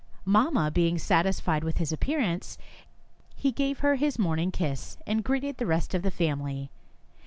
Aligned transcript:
Mamma 0.25 0.71
being 0.71 0.97
satisfied 0.97 1.63
with 1.63 1.77
his 1.77 1.91
appearance, 1.93 2.57
he 3.35 3.51
gave 3.51 3.81
her 3.81 3.97
his 3.97 4.17
morning 4.17 4.49
kiss, 4.49 4.97
and 5.05 5.23
greeted 5.23 5.57
the 5.57 5.67
rest 5.67 5.93
of 5.93 6.01
the 6.01 6.09
family. 6.09 6.71